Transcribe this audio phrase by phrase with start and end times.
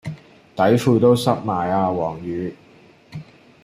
[0.55, 2.55] 底褲都濕埋啊黃雨